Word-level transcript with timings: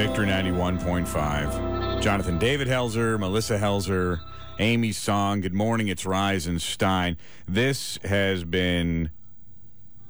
Victory 0.00 0.26
91.5. 0.28 2.00
Jonathan 2.00 2.38
David 2.38 2.66
Helser, 2.66 3.20
Melissa 3.20 3.58
Helser, 3.58 4.18
Amy 4.58 4.92
Song. 4.92 5.42
Good 5.42 5.52
morning. 5.52 5.88
It's 5.88 6.06
Rise 6.06 6.46
and 6.46 6.60
Stein. 6.60 7.18
This 7.46 7.98
has 8.04 8.42
been 8.42 9.10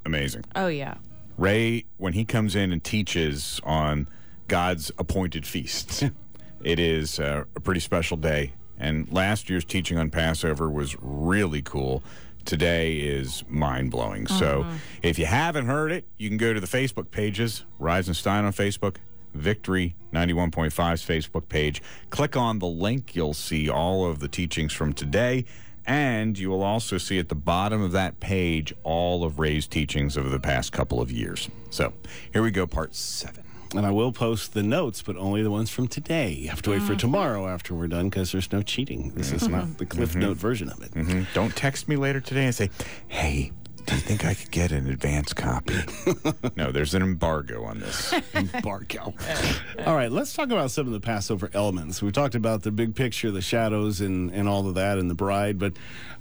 amazing. 0.07 0.45
Oh 0.55 0.69
yeah. 0.69 0.95
Ray, 1.37 1.87
when 1.97 2.13
he 2.13 2.25
comes 2.25 2.55
in 2.55 2.71
and 2.71 2.85
teaches 2.85 3.61
on 3.65 4.07
God's 4.47 4.93
appointed 4.97 5.45
feasts, 5.45 6.05
it 6.63 6.79
is 6.79 7.19
uh, 7.19 7.43
a 7.57 7.61
pretty 7.61 7.81
special 7.81 8.17
day. 8.17 8.53
And 8.79 9.11
last 9.11 9.51
year's 9.51 9.65
teaching 9.65 9.99
on 9.99 10.09
Passover 10.11 10.71
was 10.71 10.97
really 11.01 11.63
cool. 11.63 12.05
Today 12.45 12.99
is 12.99 13.43
mind 13.49 13.91
blowing. 13.91 14.29
So 14.29 14.65
if 15.03 15.19
you 15.19 15.27
haven't 15.27 15.67
heard 15.67 15.91
it, 15.91 16.05
you 16.17 16.29
can 16.29 16.39
go 16.39 16.55
to 16.55 16.61
the 16.61 16.69
Facebook 16.69 17.11
pages, 17.11 17.65
Rise 17.81 18.07
and 18.07 18.17
Stein 18.17 18.45
on 18.45 18.53
Facebook, 18.53 18.99
Victory 19.35 19.95
91.5's 20.13 21.05
Facebook 21.07 21.49
page. 21.49 21.83
Click 22.11 22.37
on 22.37 22.59
the 22.59 22.67
link. 22.67 23.15
You'll 23.15 23.35
see 23.35 23.69
all 23.69 24.07
of 24.07 24.19
the 24.21 24.29
teachings 24.29 24.73
from 24.73 24.93
today. 24.93 25.45
And 25.87 26.39
you 26.39 26.51
will 26.51 26.63
also 26.63 26.99
see 26.99 27.19
at 27.19 27.29
the 27.31 27.35
bottom 27.35 27.83
of 27.83 27.93
that 27.93 28.21
page 28.21 28.73
all 28.85 29.25
of 29.25 29.39
Ray's 29.39 29.67
teachings 29.67 30.17
over 30.19 30.29
the 30.29 30.39
past 30.41 30.73
couple 30.73 31.01
of 31.01 31.11
years. 31.11 31.49
So 31.71 31.93
here 32.33 32.43
we 32.43 32.51
go, 32.51 32.67
part 32.67 32.95
seven. 32.95 33.45
And 33.75 33.87
I 33.87 33.91
will 33.91 34.13
post 34.13 34.53
the 34.53 34.63
notes, 34.65 35.01
but 35.01 35.17
only 35.17 35.43
the 35.45 35.51
ones 35.51 35.71
from 35.71 35.87
today. 35.89 36.33
You 36.33 36.49
have 36.51 36.61
to 36.63 36.71
wait 36.71 36.83
for 36.83 36.89
Mm-hmm. 36.93 36.97
tomorrow 36.99 37.47
after 37.49 37.73
we're 37.75 37.87
done 37.87 38.09
because 38.11 38.33
there's 38.33 38.51
no 38.51 38.63
cheating. 38.63 39.13
This 39.15 39.31
is 39.33 39.47
not 39.49 39.79
the 39.79 39.87
Cliff 39.87 40.17
Note 40.17 40.37
version 40.37 40.69
of 40.71 40.83
it. 40.83 40.93
Mhm. 40.93 41.27
Don't 41.35 41.55
text 41.55 41.89
me 41.89 41.95
later 41.97 42.21
today 42.21 42.47
and 42.47 42.55
say, 42.55 42.69
hey, 43.07 43.53
do 43.91 43.97
you 43.97 44.03
think 44.03 44.25
I 44.25 44.35
could 44.35 44.53
get 44.53 44.71
an 44.71 44.89
advance 44.89 45.33
copy? 45.33 45.75
no, 46.57 46.71
there's 46.71 46.95
an 46.95 47.03
embargo 47.03 47.65
on 47.65 47.81
this. 47.81 48.15
Embargo. 48.35 49.13
All 49.85 49.97
right, 49.97 50.13
let's 50.13 50.33
talk 50.33 50.47
about 50.53 50.71
some 50.71 50.87
of 50.87 50.93
the 50.93 51.01
Passover 51.01 51.51
elements. 51.55 52.01
We 52.01 52.13
talked 52.13 52.37
about 52.37 52.63
the 52.63 52.71
big 52.71 52.95
picture, 52.95 53.33
the 53.33 53.41
shadows, 53.43 54.01
and, 54.01 54.31
and 54.31 54.49
all 54.49 54.69
of 54.69 54.77
that, 54.77 54.99
and 54.99 55.11
the 55.11 55.17
bride. 55.17 55.59
But 55.59 55.73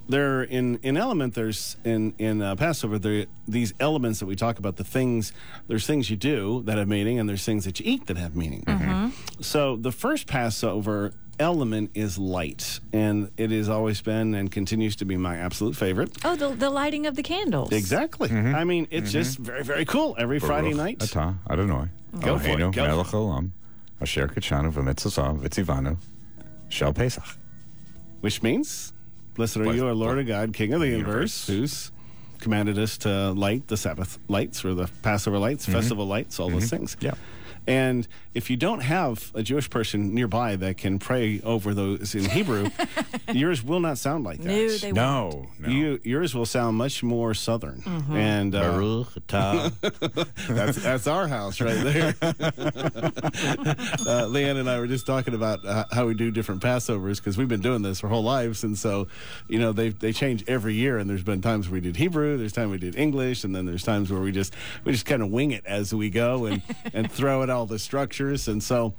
there, 0.08 0.42
in 0.42 0.78
in 0.82 0.96
element, 0.96 1.34
there's 1.34 1.76
in 1.84 2.12
in 2.18 2.42
uh, 2.42 2.56
Passover, 2.56 2.98
there 2.98 3.26
these 3.46 3.72
elements 3.78 4.18
that 4.18 4.26
we 4.26 4.34
talk 4.34 4.58
about. 4.58 4.74
The 4.74 4.82
things 4.82 5.32
there's 5.68 5.86
things 5.86 6.10
you 6.10 6.16
do 6.16 6.62
that 6.64 6.76
have 6.76 6.88
meaning, 6.88 7.20
and 7.20 7.28
there's 7.28 7.44
things 7.44 7.64
that 7.66 7.78
you 7.78 7.86
eat 7.86 8.08
that 8.08 8.16
have 8.16 8.34
meaning. 8.34 8.64
So 9.40 9.76
the 9.76 9.92
first 9.92 10.26
Passover 10.26 11.12
element 11.40 11.90
is 11.94 12.18
light, 12.18 12.78
and 12.92 13.30
it 13.36 13.50
has 13.50 13.68
always 13.68 14.00
been 14.00 14.34
and 14.34 14.50
continues 14.52 14.96
to 14.96 15.04
be 15.04 15.16
my 15.16 15.36
absolute 15.36 15.74
favorite. 15.74 16.16
Oh, 16.24 16.36
the, 16.36 16.50
the 16.50 16.70
lighting 16.70 17.06
of 17.06 17.16
the 17.16 17.22
candles. 17.22 17.72
Exactly. 17.72 18.28
Mm-hmm. 18.28 18.54
I 18.54 18.64
mean, 18.64 18.86
it's 18.90 19.08
mm-hmm. 19.08 19.12
just 19.12 19.38
very, 19.38 19.64
very 19.64 19.84
cool. 19.84 20.14
Every 20.18 20.38
Friday 20.38 20.74
night. 20.74 21.02
Ata, 21.02 21.34
Adonai. 21.50 21.88
Go 22.20 22.38
for 22.38 22.48
it, 22.48 22.58
Eloheinu 22.58 22.72
go 22.72 23.04
for 23.04 23.16
olam, 23.16 23.38
um, 23.38 23.52
asher 24.00 24.28
kachanu 24.28 24.72
v'mitzvah 24.72 25.38
v'tzivanu, 25.40 25.96
shel 26.68 26.92
Pesach. 26.92 27.24
which 28.20 28.42
means, 28.42 28.92
Blessed 29.34 29.58
are 29.58 29.72
you, 29.72 29.86
our 29.86 29.94
Lord 29.94 30.18
of 30.18 30.26
God, 30.26 30.52
King 30.52 30.72
of 30.72 30.80
the 30.80 30.88
universe. 30.88 31.48
universe, 31.48 31.90
who's 31.90 31.92
commanded 32.40 32.78
us 32.78 32.98
to 32.98 33.30
light 33.32 33.68
the 33.68 33.76
Sabbath 33.76 34.18
lights 34.28 34.64
or 34.64 34.74
the 34.74 34.88
Passover 35.02 35.38
lights, 35.38 35.64
mm-hmm. 35.64 35.72
festival 35.72 36.06
lights, 36.06 36.40
all 36.40 36.50
those 36.50 36.68
things. 36.68 36.96
Yeah. 37.00 37.14
And 37.66 38.06
if 38.34 38.50
you 38.50 38.56
don't 38.56 38.80
have 38.80 39.30
a 39.34 39.42
Jewish 39.42 39.70
person 39.70 40.14
nearby 40.14 40.56
that 40.56 40.76
can 40.76 40.98
pray 40.98 41.40
over 41.42 41.74
those 41.74 42.14
in 42.14 42.24
Hebrew, 42.24 42.68
yours 43.32 43.62
will 43.64 43.80
not 43.80 43.98
sound 43.98 44.24
like 44.24 44.38
that. 44.40 44.46
No, 44.48 44.68
they 44.78 44.92
No, 44.92 45.46
no. 45.58 45.68
You, 45.68 46.00
yours 46.02 46.34
will 46.34 46.46
sound 46.46 46.76
much 46.76 47.02
more 47.02 47.34
southern, 47.34 47.82
Mm-hmm. 47.82 48.16
and 48.16 48.54
uh, 48.54 48.70
Baruch 48.72 49.08
that's 50.48 50.82
that's 50.82 51.06
our 51.06 51.28
house 51.28 51.60
right 51.60 51.82
there. 51.82 52.14
uh, 52.22 52.32
Leanne 54.26 54.58
and 54.58 54.68
I 54.68 54.78
were 54.78 54.86
just 54.86 55.06
talking 55.06 55.34
about 55.34 55.64
uh, 55.64 55.84
how 55.92 56.06
we 56.06 56.14
do 56.14 56.30
different 56.30 56.62
Passovers 56.62 57.16
because 57.16 57.36
we've 57.38 57.48
been 57.48 57.60
doing 57.60 57.82
this 57.82 58.02
our 58.02 58.10
whole 58.10 58.22
lives, 58.22 58.64
and 58.64 58.76
so 58.78 59.06
you 59.48 59.58
know 59.58 59.72
they 59.72 59.90
they 59.90 60.12
change 60.12 60.44
every 60.48 60.74
year. 60.74 60.98
And 60.98 61.08
there's 61.08 61.22
been 61.22 61.42
times 61.42 61.68
where 61.68 61.74
we 61.74 61.80
did 61.80 61.96
Hebrew, 61.96 62.36
there's 62.36 62.52
times 62.52 62.70
we 62.72 62.78
did 62.78 62.96
English, 62.96 63.44
and 63.44 63.54
then 63.54 63.66
there's 63.66 63.82
times 63.82 64.10
where 64.10 64.20
we 64.20 64.32
just 64.32 64.54
we 64.84 64.92
just 64.92 65.06
kind 65.06 65.22
of 65.22 65.30
wing 65.30 65.50
it 65.52 65.64
as 65.66 65.94
we 65.94 66.10
go 66.10 66.46
and 66.46 66.62
and 66.92 67.10
throw 67.10 67.42
at 67.42 67.49
all 67.50 67.66
the 67.66 67.78
structures, 67.78 68.48
and 68.48 68.62
so 68.62 68.94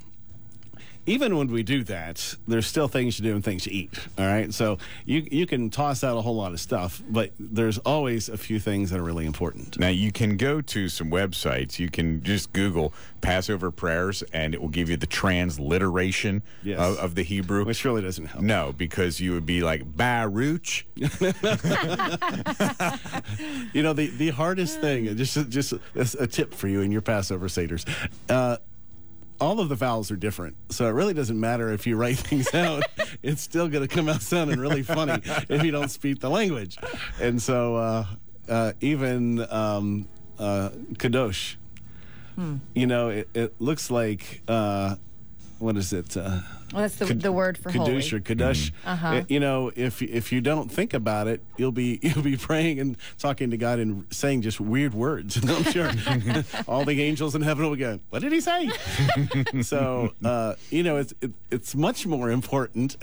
even 1.06 1.36
when 1.36 1.48
we 1.48 1.62
do 1.62 1.82
that, 1.84 2.36
there's 2.46 2.66
still 2.66 2.88
things 2.88 3.16
to 3.16 3.22
do 3.22 3.34
and 3.34 3.44
things 3.44 3.64
to 3.64 3.72
eat. 3.72 3.98
All 4.18 4.26
right, 4.26 4.52
so 4.54 4.78
you 5.04 5.26
you 5.30 5.46
can 5.46 5.70
toss 5.70 6.04
out 6.04 6.16
a 6.16 6.22
whole 6.22 6.36
lot 6.36 6.52
of 6.52 6.60
stuff, 6.60 7.02
but 7.08 7.32
there's 7.38 7.78
always 7.78 8.28
a 8.28 8.36
few 8.36 8.60
things 8.60 8.90
that 8.90 9.00
are 9.00 9.04
really 9.04 9.26
important. 9.26 9.78
Now 9.78 9.88
you 9.88 10.12
can 10.12 10.36
go 10.36 10.60
to 10.60 10.88
some 10.88 11.10
websites. 11.10 11.78
You 11.78 11.90
can 11.90 12.22
just 12.22 12.52
Google 12.52 12.92
Passover 13.20 13.70
prayers, 13.70 14.22
and 14.32 14.54
it 14.54 14.60
will 14.60 14.68
give 14.68 14.88
you 14.90 14.96
the 14.96 15.06
transliteration 15.06 16.42
Yes. 16.62 16.78
of, 16.78 16.98
of 16.98 17.14
the 17.14 17.22
Hebrew. 17.22 17.64
Which 17.64 17.84
really 17.84 18.02
doesn't 18.02 18.26
help. 18.26 18.42
no, 18.44 18.72
because 18.76 19.20
you 19.20 19.32
would 19.32 19.46
be 19.46 19.62
like 19.62 19.96
Baruch. 19.96 20.84
You 23.72 23.82
know, 23.82 23.92
the, 23.92 24.08
the 24.08 24.30
hardest 24.30 24.80
thing, 24.80 25.16
just 25.16 25.48
just 25.48 25.72
a, 25.72 25.80
a 26.20 26.26
tip 26.26 26.54
for 26.54 26.68
you 26.68 26.80
in 26.82 26.92
your 26.92 27.00
Passover 27.00 27.48
Seder's, 27.48 27.84
uh, 28.28 28.58
all 29.42 29.58
of 29.60 29.68
the 29.68 29.74
vowels 29.74 30.10
are 30.10 30.16
different. 30.16 30.56
So 30.70 30.86
it 30.86 30.90
really 30.92 31.14
doesn't 31.14 31.38
matter 31.38 31.72
if 31.72 31.86
you 31.86 31.96
write 31.96 32.16
things 32.28 32.52
out. 32.54 32.84
it's 33.22 33.42
still 33.42 33.68
going 33.68 33.86
to 33.86 33.92
come 33.92 34.08
out 34.08 34.22
sounding 34.22 34.60
really 34.60 34.82
funny 34.82 35.20
if 35.48 35.62
you 35.64 35.70
don't 35.72 35.90
speak 35.90 36.20
the 36.20 36.30
language. 36.30 36.78
And 37.20 37.42
so 37.42 37.76
uh, 37.76 38.06
uh, 38.48 38.72
even 38.80 39.40
um, 39.52 40.08
uh, 40.38 40.70
Kadosh, 40.94 41.56
you 42.74 42.86
know, 42.86 43.08
it, 43.10 43.28
it 43.34 43.54
looks 43.60 43.90
like, 43.90 44.42
uh, 44.48 44.96
what 45.58 45.76
is 45.76 45.92
it? 45.92 46.16
Well, 46.72 46.82
that's 46.82 46.96
the, 46.96 47.06
the 47.14 47.32
word 47.32 47.58
for 47.58 47.70
holy. 47.70 47.92
Kadush 47.96 48.12
or 48.12 48.20
Kadush. 48.20 48.72
Uh, 48.84 49.22
You 49.28 49.40
know, 49.40 49.70
if 49.76 50.00
if 50.02 50.32
you 50.32 50.40
don't 50.40 50.70
think 50.70 50.94
about 50.94 51.28
it, 51.28 51.42
you'll 51.56 51.72
be 51.72 51.98
you'll 52.02 52.22
be 52.24 52.36
praying 52.36 52.80
and 52.80 52.96
talking 53.18 53.50
to 53.50 53.56
God 53.56 53.78
and 53.78 54.06
saying 54.10 54.42
just 54.42 54.60
weird 54.60 54.94
words. 54.94 55.36
I'm 55.48 55.64
sure 55.64 55.90
all 56.68 56.84
the 56.84 57.00
angels 57.02 57.34
in 57.34 57.42
heaven 57.42 57.68
will 57.68 57.76
go, 57.76 58.00
"What 58.10 58.22
did 58.22 58.32
he 58.32 58.40
say?" 58.40 58.70
so 59.62 60.12
uh, 60.24 60.54
you 60.70 60.82
know, 60.82 60.96
it's 60.96 61.14
it, 61.20 61.30
it's 61.50 61.74
much 61.74 62.06
more 62.06 62.30
important 62.30 62.96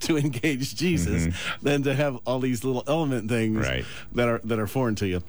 to 0.00 0.16
engage 0.16 0.74
Jesus 0.74 1.34
than 1.62 1.82
to 1.84 1.94
have 1.94 2.18
all 2.26 2.40
these 2.40 2.64
little 2.64 2.82
element 2.86 3.28
things 3.28 3.58
Right. 3.58 3.84
that 4.12 4.28
are 4.28 4.40
that 4.44 4.58
are 4.58 4.66
foreign 4.66 4.94
to 4.96 5.06
you. 5.06 5.22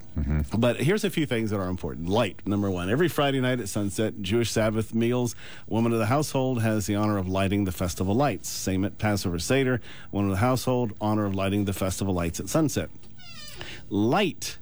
But 0.57 0.77
here's 0.77 1.03
a 1.03 1.09
few 1.09 1.25
things 1.25 1.49
that 1.51 1.57
are 1.59 1.69
important. 1.69 2.07
Light, 2.09 2.45
number 2.45 2.69
one. 2.69 2.89
Every 2.89 3.07
Friday 3.07 3.41
night 3.41 3.59
at 3.59 3.67
sunset, 3.69 4.21
Jewish 4.21 4.51
Sabbath 4.51 4.93
meals, 4.93 5.35
woman 5.67 5.91
of 5.91 5.99
the 5.99 6.05
household 6.05 6.61
has 6.61 6.85
the 6.85 6.95
honor 6.95 7.17
of 7.17 7.27
lighting 7.27 7.65
the 7.65 7.71
festival 7.83 8.15
lights. 8.15 8.47
Same 8.47 8.85
at 8.85 8.97
Passover 8.97 9.39
Seder, 9.39 9.81
one 10.09 10.23
of 10.23 10.31
the 10.31 10.37
household, 10.37 10.93
honor 11.01 11.25
of 11.25 11.35
lighting 11.35 11.65
the 11.65 11.73
festival 11.73 12.13
lights 12.13 12.39
at 12.39 12.47
sunset. 12.47 12.89
Light 13.89 14.57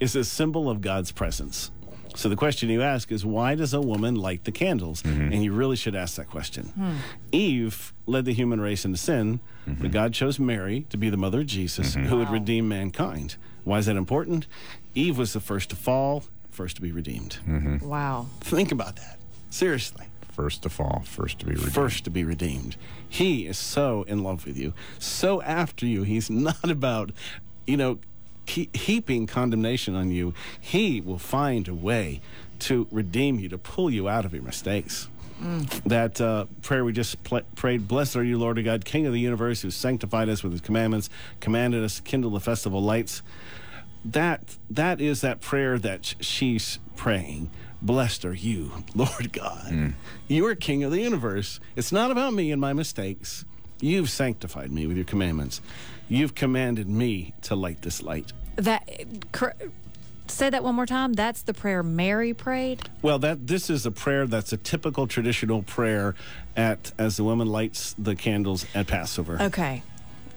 is 0.00 0.16
a 0.16 0.24
symbol 0.24 0.70
of 0.70 0.80
God's 0.80 1.12
presence. 1.12 1.70
So 2.16 2.30
the 2.30 2.36
question 2.36 2.70
you 2.70 2.80
ask 2.80 3.12
is 3.12 3.26
why 3.26 3.54
does 3.56 3.74
a 3.74 3.80
woman 3.82 4.14
light 4.14 4.44
the 4.44 4.52
candles? 4.52 5.02
Mm-hmm. 5.02 5.32
And 5.34 5.44
you 5.44 5.52
really 5.52 5.76
should 5.76 5.94
ask 5.94 6.16
that 6.16 6.30
question. 6.30 6.68
Hmm. 6.68 6.96
Eve 7.30 7.92
led 8.06 8.24
the 8.24 8.32
human 8.32 8.58
race 8.58 8.86
into 8.86 8.96
sin, 8.96 9.40
but 9.66 9.74
mm-hmm. 9.74 9.88
God 9.88 10.14
chose 10.14 10.38
Mary 10.38 10.86
to 10.88 10.96
be 10.96 11.10
the 11.10 11.18
mother 11.18 11.40
of 11.40 11.46
Jesus 11.46 11.94
mm-hmm. 11.94 12.06
who 12.06 12.16
would 12.16 12.30
redeem 12.30 12.68
mankind. 12.68 13.36
Why 13.64 13.78
is 13.78 13.86
that 13.86 13.96
important? 13.96 14.46
Eve 14.94 15.18
was 15.18 15.34
the 15.34 15.40
first 15.40 15.68
to 15.70 15.76
fall, 15.76 16.24
first 16.50 16.76
to 16.76 16.82
be 16.82 16.90
redeemed. 16.90 17.38
Wow. 17.82 18.28
Think 18.40 18.72
about 18.72 18.96
that. 18.96 19.18
Seriously. 19.50 20.06
First 20.32 20.62
to 20.62 20.70
fall, 20.70 21.02
first 21.04 21.38
to 21.40 21.44
be 21.46 21.52
redeemed. 21.52 21.72
First 21.74 22.04
to 22.04 22.10
be 22.10 22.24
redeemed. 22.24 22.76
He 23.08 23.46
is 23.46 23.58
so 23.58 24.02
in 24.04 24.22
love 24.22 24.46
with 24.46 24.56
you, 24.56 24.72
so 24.98 25.42
after 25.42 25.86
you. 25.86 26.02
He's 26.04 26.30
not 26.48 26.68
about, 26.70 27.12
you 27.66 27.76
know, 27.76 27.98
he- 28.46 28.70
heaping 28.72 29.26
condemnation 29.26 29.94
on 29.94 30.10
you. 30.10 30.32
He 30.58 31.00
will 31.00 31.18
find 31.18 31.68
a 31.68 31.74
way 31.74 32.20
to 32.60 32.88
redeem 32.90 33.38
you, 33.40 33.48
to 33.50 33.58
pull 33.58 33.90
you 33.90 34.08
out 34.08 34.24
of 34.24 34.32
your 34.32 34.42
mistakes. 34.42 35.08
That 35.84 36.20
uh, 36.20 36.46
prayer 36.62 36.84
we 36.84 36.92
just 36.92 37.20
pl- 37.24 37.40
prayed, 37.56 37.88
Blessed 37.88 38.14
are 38.14 38.22
you, 38.22 38.38
Lord 38.38 38.58
of 38.58 38.64
God, 38.64 38.84
King 38.84 39.06
of 39.06 39.12
the 39.12 39.18
universe, 39.18 39.60
who 39.60 39.72
sanctified 39.72 40.28
us 40.28 40.44
with 40.44 40.52
his 40.52 40.60
commandments, 40.60 41.10
commanded 41.40 41.82
us 41.82 41.96
to 41.96 42.02
kindle 42.02 42.30
the 42.30 42.38
festival 42.40 42.80
lights 42.80 43.22
that 44.04 44.56
that 44.70 45.00
is 45.00 45.20
that 45.20 45.40
prayer 45.40 45.78
that 45.78 46.04
sh- 46.04 46.14
she's 46.20 46.78
praying 46.96 47.50
blessed 47.82 48.24
are 48.24 48.32
you 48.34 48.70
lord 48.94 49.32
god 49.32 49.94
you 50.28 50.46
are 50.46 50.54
king 50.54 50.82
of 50.84 50.90
the 50.92 51.00
universe 51.00 51.60
it's 51.76 51.92
not 51.92 52.10
about 52.10 52.32
me 52.32 52.50
and 52.52 52.60
my 52.60 52.72
mistakes 52.72 53.44
you've 53.80 54.08
sanctified 54.08 54.70
me 54.70 54.86
with 54.86 54.96
your 54.96 55.04
commandments 55.04 55.60
you've 56.08 56.34
commanded 56.34 56.88
me 56.88 57.34
to 57.42 57.54
light 57.56 57.82
this 57.82 58.02
light 58.02 58.32
That 58.56 58.88
cor- 59.32 59.54
say 60.28 60.48
that 60.48 60.62
one 60.64 60.74
more 60.76 60.86
time. 60.86 61.12
That's 61.12 61.42
the 61.42 61.52
prayer 61.52 61.82
Mary 61.82 62.32
prayed. 62.32 62.88
well 63.02 63.18
that 63.18 63.46
this 63.48 63.68
is 63.68 63.84
a 63.84 63.90
prayer 63.90 64.26
that's 64.26 64.52
a 64.52 64.56
typical 64.56 65.06
traditional 65.06 65.62
prayer 65.62 66.14
at 66.56 66.92
as 66.98 67.16
the 67.16 67.24
woman 67.24 67.48
lights 67.48 67.94
the 67.98 68.14
candles 68.14 68.64
at 68.74 68.86
passover 68.86 69.36
Okay. 69.42 69.82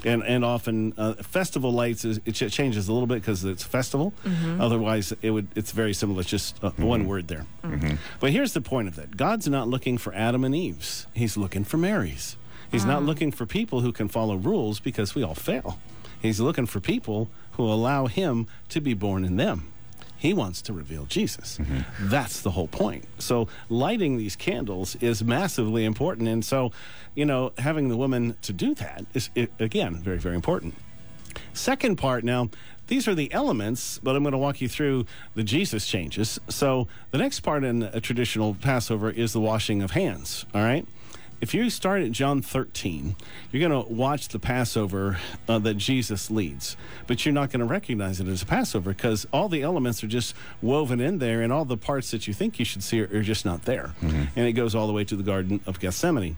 And 0.06 0.24
and 0.24 0.46
often 0.46 0.94
uh, 0.98 1.13
festival 1.16 1.72
lights 1.72 2.06
is, 2.06 2.19
it 2.25 2.34
ch- 2.34 2.52
changes 2.54 2.88
a 2.88 2.94
little 2.94 3.07
bit 3.07 3.16
because 3.22 3.44
it's 3.44 3.63
festival. 3.63 4.13
Otherwise, 4.60 5.13
it 5.22 5.31
would 5.31 5.48
it's 5.56 5.72
very 5.72 5.94
similar. 5.94 6.22
It's 6.22 6.30
just 6.30 6.63
uh, 6.63 6.69
one 6.78 7.07
word 7.07 7.28
there. 7.28 7.46
But 8.19 8.31
here's 8.31 8.54
the 8.54 8.62
point 8.62 8.88
of 8.88 8.96
that: 8.96 9.18
God's 9.18 9.48
not 9.48 9.68
looking 9.68 9.98
for 9.98 10.13
Adam 10.13 10.44
and 10.44 10.56
Eve's. 10.56 11.07
He's 11.13 11.36
looking 11.38 11.63
for 11.63 11.78
Mary's. 11.78 12.38
He's 12.72 12.86
not 12.86 13.04
looking 13.04 13.31
for 13.31 13.46
people 13.46 13.81
who 13.81 13.92
can 13.92 14.07
follow 14.07 14.36
rules 14.36 14.80
because 14.80 15.16
we 15.16 15.24
all 15.24 15.36
fail. 15.36 15.80
He's 16.22 16.40
looking 16.40 16.66
for 16.66 16.80
people 16.80 17.30
who 17.54 17.63
allow 17.63 18.07
him 18.07 18.48
to 18.69 18.81
be 18.81 18.94
born 18.94 19.24
in 19.24 19.38
them. 19.38 19.68
He 20.18 20.34
wants 20.34 20.62
to 20.64 20.74
reveal 20.74 21.06
Jesus. 21.06 21.58
Mm-hmm. 21.58 22.10
That's 22.10 22.42
the 22.42 22.52
whole 22.52 22.68
point. 22.68 23.06
So, 23.20 23.48
lighting 23.70 24.18
these 24.18 24.36
candles 24.36 24.96
is 24.98 25.24
massively 25.24 25.86
important. 25.86 26.28
And 26.28 26.44
so, 26.44 26.72
you 27.16 27.26
know, 27.26 27.52
having 27.58 27.90
the 27.90 27.98
woman 27.98 28.38
to 28.44 28.54
do 28.54 28.74
that 28.76 29.06
is, 29.14 29.30
i 29.36 29.48
again, 29.60 29.96
very, 29.96 30.18
very 30.18 30.36
important. 30.36 30.76
Second 31.54 31.98
part 31.98 32.24
now, 32.24 32.50
these 32.88 33.08
are 33.08 33.16
the 33.16 33.32
elements, 33.34 34.00
but 34.04 34.16
I'm 34.16 34.24
going 34.24 34.34
to 34.34 34.38
walk 34.38 34.62
you 34.62 34.70
through 34.70 35.06
the 35.34 35.44
Jesus 35.44 35.88
changes. 35.88 36.40
So, 36.50 36.88
the 37.12 37.18
next 37.18 37.42
part 37.42 37.64
in 37.64 37.84
a 37.84 38.00
traditional 38.00 38.56
Passover 38.56 39.10
is 39.10 39.34
the 39.34 39.42
washing 39.42 39.82
of 39.82 39.92
hands, 39.92 40.46
all 40.54 40.62
right? 40.62 40.88
If 41.45 41.53
you 41.53 41.69
start 41.69 42.01
at 42.01 42.12
John 42.12 42.42
13, 42.42 43.15
you're 43.51 43.69
going 43.69 43.86
to 43.86 43.94
watch 43.94 44.30
the 44.30 44.39
Passover 44.39 45.19
uh, 45.47 45.59
that 45.59 45.75
Jesus 45.75 46.31
leads, 46.31 46.75
but 47.06 47.24
you're 47.24 47.36
not 47.36 47.51
going 47.51 47.59
to 47.59 47.68
recognize 47.68 48.19
it 48.19 48.27
as 48.27 48.42
a 48.42 48.47
Passover 48.47 48.94
because 48.94 49.27
all 49.31 49.47
the 49.47 49.62
elements 49.62 50.03
are 50.03 50.07
just 50.07 50.33
woven 50.63 51.00
in 51.00 51.19
there, 51.19 51.44
and 51.44 51.53
all 51.53 51.63
the 51.63 51.77
parts 51.77 52.09
that 52.09 52.27
you 52.27 52.33
think 52.33 52.57
you 52.57 52.65
should 52.65 52.81
see 52.81 53.00
are, 53.00 53.15
are 53.15 53.21
just 53.21 53.45
not 53.45 53.65
there. 53.65 53.94
And 54.36 54.47
it 54.47 54.53
goes 54.53 54.74
all 54.74 54.88
the 54.88 54.94
way 54.94 55.03
to 55.03 55.15
the 55.15 55.21
Garden 55.21 55.59
of 55.68 55.80
Gethsemane. 55.80 56.36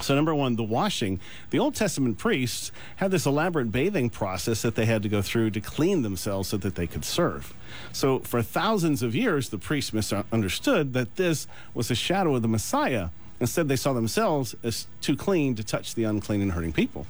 So, 0.00 0.14
number 0.14 0.34
one, 0.34 0.56
the 0.56 0.62
washing. 0.62 1.20
The 1.50 1.58
Old 1.58 1.74
Testament 1.74 2.16
priests 2.16 2.72
had 2.96 3.10
this 3.10 3.26
elaborate 3.26 3.70
bathing 3.70 4.08
process 4.08 4.62
that 4.62 4.74
they 4.74 4.86
had 4.86 5.02
to 5.02 5.10
go 5.10 5.20
through 5.20 5.50
to 5.50 5.60
clean 5.60 6.00
themselves 6.00 6.48
so 6.48 6.56
that 6.56 6.76
they 6.76 6.86
could 6.86 7.04
serve. 7.04 7.52
So, 7.92 8.20
for 8.20 8.40
thousands 8.40 9.02
of 9.02 9.14
years, 9.14 9.50
the 9.50 9.58
priests 9.58 9.92
misunderstood 9.92 10.94
that 10.94 11.16
this 11.16 11.46
was 11.74 11.90
a 11.90 11.94
shadow 11.94 12.36
of 12.36 12.40
the 12.40 12.48
Messiah. 12.48 13.10
Instead, 13.40 13.68
they 13.68 13.76
saw 13.76 13.92
themselves 13.92 14.54
as 14.62 14.86
too 15.00 15.16
clean 15.16 15.54
to 15.54 15.64
touch 15.64 15.94
the 15.94 16.04
unclean 16.04 16.42
and 16.42 16.52
hurting 16.52 16.72
people. 16.72 17.06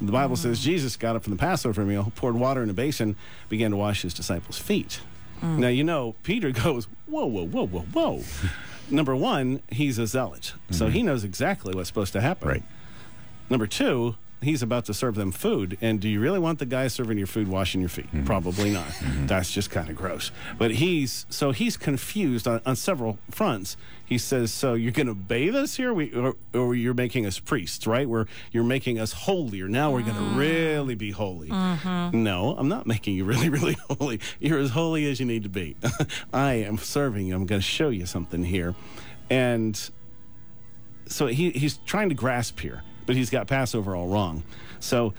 The 0.00 0.12
Bible 0.12 0.36
says 0.36 0.58
mm. 0.58 0.64
Jesus 0.64 0.96
got 0.96 1.16
up 1.16 1.22
from 1.22 1.32
the 1.32 1.38
Passover 1.38 1.84
meal, 1.84 2.12
poured 2.16 2.34
water 2.34 2.62
in 2.62 2.68
a 2.68 2.74
basin, 2.74 3.16
began 3.48 3.70
to 3.70 3.76
wash 3.76 4.02
his 4.02 4.12
disciples' 4.12 4.58
feet. 4.58 5.00
Mm. 5.40 5.58
Now, 5.58 5.68
you 5.68 5.84
know, 5.84 6.14
Peter 6.22 6.50
goes, 6.64 6.88
Whoa, 7.06 7.26
whoa, 7.26 7.46
whoa, 7.46 7.66
whoa, 7.66 7.80
whoa. 7.92 8.22
Number 8.90 9.16
one, 9.16 9.62
he's 9.70 9.98
a 9.98 10.06
zealot. 10.06 10.54
So 10.70 10.88
he 10.88 10.98
mm-hmm. 10.98 11.06
knows 11.06 11.24
exactly 11.24 11.74
what's 11.74 11.88
supposed 11.88 12.12
to 12.12 12.20
happen. 12.20 12.48
Right. 12.48 12.62
Number 13.48 13.66
two, 13.66 14.16
he's 14.42 14.62
about 14.62 14.84
to 14.86 14.94
serve 14.94 15.14
them 15.14 15.32
food. 15.32 15.78
And 15.80 16.00
do 16.00 16.08
you 16.08 16.20
really 16.20 16.38
want 16.38 16.58
the 16.58 16.66
guy 16.66 16.88
serving 16.88 17.18
your 17.18 17.26
food 17.26 17.48
washing 17.48 17.80
your 17.80 17.88
feet? 17.88 18.06
Mm-hmm. 18.06 18.24
Probably 18.24 18.70
not. 18.70 18.86
Mm-hmm. 18.86 19.26
That's 19.26 19.52
just 19.52 19.70
kind 19.70 19.88
of 19.88 19.96
gross. 19.96 20.30
But 20.58 20.72
he's 20.72 21.26
so 21.30 21.52
he's 21.52 21.76
confused 21.76 22.46
on, 22.46 22.60
on 22.66 22.76
several 22.76 23.18
fronts. 23.30 23.76
He 24.04 24.18
says, 24.18 24.52
"So 24.52 24.74
you're 24.74 24.92
going 24.92 25.06
to 25.06 25.14
bathe 25.14 25.56
us 25.56 25.76
here, 25.76 25.94
we, 25.94 26.12
or, 26.12 26.34
or 26.52 26.74
you're 26.74 26.94
making 26.94 27.24
us 27.24 27.38
priests, 27.38 27.86
right? 27.86 28.08
Where 28.08 28.26
you're 28.50 28.64
making 28.64 28.98
us 28.98 29.12
holier. 29.12 29.68
Now 29.68 29.90
we're 29.90 30.02
going 30.02 30.16
to 30.16 30.20
mm. 30.20 30.36
really 30.36 30.94
be 30.94 31.12
holy. 31.12 31.48
Mm-hmm. 31.48 32.22
No, 32.22 32.54
I'm 32.58 32.68
not 32.68 32.86
making 32.86 33.14
you 33.14 33.24
really, 33.32 33.48
really 33.48 33.76
holy. 33.88 34.20
You're 34.38 34.58
as 34.58 34.70
holy 34.70 35.10
as 35.10 35.18
you 35.18 35.26
need 35.26 35.44
to 35.44 35.48
be. 35.48 35.76
I 36.32 36.54
am 36.54 36.78
serving 36.78 37.26
you. 37.26 37.34
I'm 37.34 37.46
going 37.46 37.60
to 37.60 37.66
show 37.66 37.88
you 37.88 38.06
something 38.06 38.44
here, 38.44 38.74
and." 39.30 39.78
so 41.06 41.26
he, 41.26 41.50
he's 41.50 41.76
trying 41.78 42.08
to 42.08 42.14
grasp 42.14 42.60
here, 42.60 42.82
but 43.06 43.16
he's 43.16 43.30
got 43.30 43.46
Passover 43.46 43.94
all 43.96 44.08
wrong. 44.08 44.42
So 44.80 45.14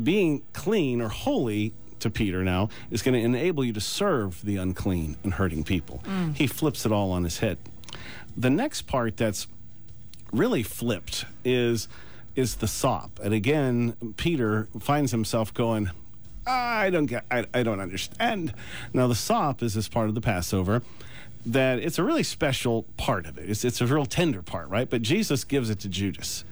being 0.00 0.42
clean 0.52 1.00
or 1.00 1.08
holy 1.08 1.74
to 2.00 2.10
Peter 2.10 2.42
now 2.42 2.68
is 2.90 3.02
going 3.02 3.14
to 3.14 3.20
enable 3.20 3.64
you 3.64 3.72
to 3.72 3.80
serve 3.80 4.42
the 4.42 4.56
unclean 4.56 5.16
and 5.22 5.34
hurting 5.34 5.64
people. 5.64 6.02
Mm. 6.04 6.36
He 6.36 6.46
flips 6.46 6.84
it 6.84 6.92
all 6.92 7.12
on 7.12 7.24
his 7.24 7.38
head. 7.38 7.58
The 8.36 8.50
next 8.50 8.82
part 8.82 9.16
that's 9.16 9.46
really 10.32 10.62
flipped 10.62 11.26
is 11.44 11.88
is 12.34 12.56
the 12.56 12.66
sop. 12.66 13.20
And 13.22 13.34
again, 13.34 13.94
Peter 14.16 14.68
finds 14.80 15.10
himself 15.10 15.52
going, 15.52 15.90
I 16.46 16.88
don't 16.88 17.06
get 17.06 17.24
I, 17.30 17.46
I 17.52 17.62
don't 17.62 17.80
understand. 17.80 18.54
Now 18.92 19.06
the 19.06 19.14
sop 19.14 19.62
is 19.62 19.74
this 19.74 19.88
part 19.88 20.08
of 20.08 20.14
the 20.14 20.20
Passover 20.20 20.82
that 21.44 21.78
it's 21.78 21.98
a 21.98 22.04
really 22.04 22.22
special 22.22 22.84
part 22.96 23.26
of 23.26 23.38
it. 23.38 23.48
It's 23.48 23.64
it's 23.64 23.80
a 23.80 23.86
real 23.86 24.06
tender 24.06 24.42
part, 24.42 24.68
right? 24.68 24.88
But 24.88 25.02
Jesus 25.02 25.44
gives 25.44 25.70
it 25.70 25.80
to 25.80 25.88
Judas. 25.88 26.44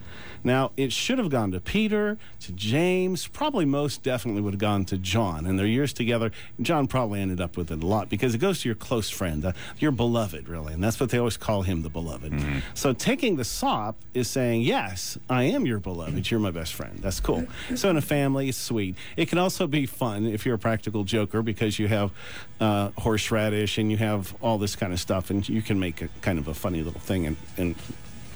Now, 0.43 0.73
it 0.77 0.93
should 0.93 1.19
have 1.19 1.29
gone 1.29 1.51
to 1.53 1.61
Peter, 1.61 2.19
to 2.41 2.53
James, 2.53 3.27
probably 3.27 3.65
most 3.65 4.03
definitely 4.03 4.41
would 4.43 4.55
have 4.55 4.61
gone 4.61 4.85
to 4.87 4.97
John. 4.97 5.47
In 5.47 5.57
their 5.57 5.67
years 5.67 5.93
together, 5.93 6.31
John 6.61 6.87
probably 6.87 7.21
ended 7.21 7.41
up 7.41 7.57
with 7.57 7.71
it 7.71 7.83
a 7.83 7.87
lot 7.87 8.09
because 8.09 8.35
it 8.35 8.39
goes 8.39 8.61
to 8.63 8.69
your 8.69 8.77
close 8.77 9.11
friend, 9.11 9.45
uh, 9.45 9.53
your 9.79 9.91
beloved, 9.91 10.49
really. 10.49 10.73
And 10.73 10.83
that's 10.83 10.99
what 10.99 11.11
they 11.11 11.19
always 11.19 11.37
call 11.37 11.63
him, 11.63 11.83
the 11.83 11.91
beloved. 11.91 12.33
So 12.75 12.93
taking 12.93 13.37
the 13.37 13.45
sop 13.45 13.97
is 14.15 14.29
saying, 14.29 14.63
Yes, 14.63 15.19
I 15.29 15.45
am 15.45 15.67
your 15.67 15.79
beloved. 15.79 16.31
You're 16.31 16.41
my 16.41 16.51
best 16.51 16.75
friend. 16.75 16.99
That's 17.01 17.21
cool. 17.21 17.47
So 17.75 17.91
in 17.91 17.97
a 17.97 18.03
family, 18.03 18.49
it's 18.49 18.59
sweet. 18.59 18.97
It 19.17 19.29
can 19.29 19.39
also 19.39 19.67
be 19.67 19.87
fun 19.87 20.27
if 20.27 20.47
you're 20.47 20.55
a 20.55 20.59
practical 20.59 21.05
joker 21.05 21.43
because 21.43 21.79
you 21.79 21.89
have 21.89 22.13
uh, 22.61 22.91
horseradish 22.99 23.79
and 23.79 23.91
you 23.91 23.97
have 23.97 24.35
all 24.41 24.59
this 24.59 24.77
kind 24.77 24.93
of 24.93 25.01
stuff, 25.01 25.31
and 25.31 25.47
you 25.49 25.63
can 25.63 25.79
make 25.79 26.03
a 26.03 26.09
kind 26.21 26.39
of 26.39 26.49
a 26.49 26.55
funny 26.55 26.83
little 26.83 27.01
thing 27.01 27.27
and, 27.27 27.37
and 27.57 27.75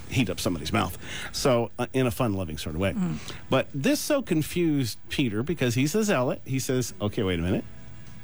heat 0.09 0.29
up 0.29 0.39
somebody's 0.39 0.73
mouth. 0.73 0.97
So, 1.31 1.71
uh, 1.77 1.87
in 1.93 2.07
a 2.07 2.11
fun 2.11 2.33
loving 2.33 2.57
sort 2.57 2.75
of 2.75 2.81
way. 2.81 2.93
Hmm. 2.93 3.15
But 3.49 3.67
this 3.73 3.99
so 3.99 4.21
confused 4.21 4.97
Peter 5.09 5.43
because 5.43 5.75
he's 5.75 5.95
a 5.95 6.03
zealot. 6.03 6.41
He 6.45 6.59
says, 6.59 6.93
okay, 7.01 7.23
wait 7.23 7.39
a 7.39 7.41
minute. 7.41 7.63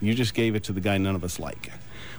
You 0.01 0.13
just 0.13 0.33
gave 0.33 0.55
it 0.55 0.63
to 0.65 0.73
the 0.73 0.81
guy 0.81 0.97
none 0.97 1.15
of 1.15 1.23
us 1.23 1.39
like. 1.39 1.71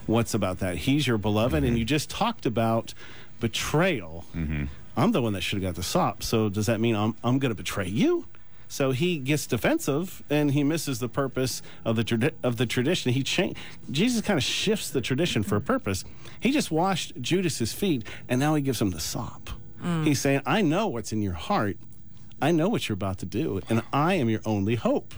What's 0.06 0.34
about 0.34 0.60
that? 0.60 0.76
He's 0.76 1.06
your 1.06 1.18
beloved, 1.18 1.54
and 1.54 1.66
mm-hmm. 1.66 1.76
you 1.76 1.84
just 1.84 2.10
talked 2.10 2.46
about 2.46 2.94
betrayal. 3.40 4.24
Mm-hmm. 4.34 4.64
I'm 4.96 5.12
the 5.12 5.22
one 5.22 5.32
that 5.32 5.40
should 5.42 5.62
have 5.62 5.74
got 5.74 5.76
the 5.76 5.82
sop. 5.82 6.22
So, 6.22 6.48
does 6.48 6.66
that 6.66 6.80
mean 6.80 6.94
I'm, 6.94 7.14
I'm 7.24 7.38
going 7.38 7.50
to 7.50 7.56
betray 7.56 7.88
you? 7.88 8.26
So 8.72 8.92
he 8.92 9.18
gets 9.18 9.46
defensive 9.46 10.22
and 10.30 10.52
he 10.52 10.64
misses 10.64 10.98
the 10.98 11.08
purpose 11.10 11.60
of 11.84 11.94
the 11.94 12.02
tradi- 12.02 12.32
of 12.42 12.56
the 12.56 12.64
tradition. 12.64 13.12
He 13.12 13.22
cha- 13.22 13.52
Jesus 13.90 14.22
kind 14.22 14.38
of 14.38 14.42
shifts 14.42 14.88
the 14.88 15.02
tradition 15.02 15.42
for 15.42 15.56
a 15.56 15.60
purpose. 15.60 16.04
He 16.40 16.52
just 16.52 16.70
washed 16.70 17.20
Judas's 17.20 17.74
feet 17.74 18.02
and 18.30 18.40
now 18.40 18.54
he 18.54 18.62
gives 18.62 18.80
him 18.80 18.88
the 18.88 18.98
sop. 18.98 19.50
Mm. 19.84 20.06
He's 20.06 20.22
saying, 20.22 20.40
"I 20.46 20.62
know 20.62 20.86
what's 20.86 21.12
in 21.12 21.20
your 21.20 21.34
heart. 21.34 21.76
I 22.40 22.50
know 22.50 22.70
what 22.70 22.88
you're 22.88 22.94
about 22.94 23.18
to 23.18 23.26
do, 23.26 23.60
and 23.68 23.82
I 23.92 24.14
am 24.14 24.30
your 24.30 24.40
only 24.46 24.76
hope." 24.76 25.14